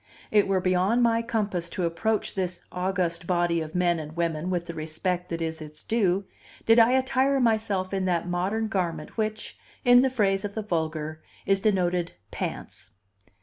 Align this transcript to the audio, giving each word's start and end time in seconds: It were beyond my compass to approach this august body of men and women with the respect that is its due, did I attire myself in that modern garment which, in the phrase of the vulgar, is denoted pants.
It 0.31 0.47
were 0.47 0.59
beyond 0.59 1.03
my 1.03 1.21
compass 1.21 1.69
to 1.69 1.85
approach 1.85 2.33
this 2.33 2.61
august 2.71 3.27
body 3.27 3.61
of 3.61 3.75
men 3.75 3.99
and 3.99 4.15
women 4.17 4.49
with 4.49 4.65
the 4.65 4.73
respect 4.73 5.29
that 5.29 5.43
is 5.43 5.61
its 5.61 5.83
due, 5.83 6.25
did 6.65 6.79
I 6.79 6.93
attire 6.93 7.39
myself 7.39 7.93
in 7.93 8.05
that 8.05 8.27
modern 8.27 8.67
garment 8.67 9.15
which, 9.15 9.59
in 9.85 10.01
the 10.01 10.09
phrase 10.09 10.43
of 10.43 10.55
the 10.55 10.63
vulgar, 10.63 11.21
is 11.45 11.59
denoted 11.59 12.13
pants. 12.31 12.89